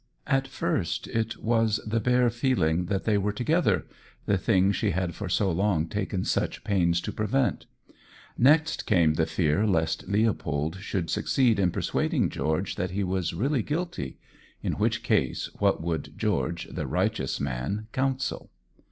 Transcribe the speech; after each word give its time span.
At 0.25 0.47
first 0.47 1.05
it 1.09 1.37
was 1.37 1.79
the 1.85 1.99
bare 1.99 2.31
feeling 2.31 2.85
that 2.85 3.03
they 3.03 3.19
were 3.19 3.31
together 3.31 3.85
the 4.25 4.35
thing 4.35 4.71
she 4.71 4.89
had 4.89 5.13
for 5.13 5.29
so 5.29 5.51
long 5.51 5.87
taken 5.87 6.25
such 6.25 6.63
pains 6.63 6.99
to 7.01 7.11
prevent. 7.11 7.67
Next 8.35 8.87
came 8.87 9.13
the 9.13 9.27
fear 9.27 9.67
lest 9.67 10.07
Leopold 10.07 10.77
should 10.77 11.11
succeed 11.11 11.59
in 11.59 11.69
persuading 11.69 12.29
George 12.31 12.77
that 12.77 12.89
he 12.89 13.03
was 13.03 13.35
really 13.35 13.61
guilty 13.61 14.17
in 14.63 14.73
which 14.79 15.03
case, 15.03 15.51
what 15.59 15.83
would 15.83 16.17
George, 16.17 16.67
the 16.71 16.87
righteous 16.87 17.39
man, 17.39 17.85
counsel? 17.91 18.49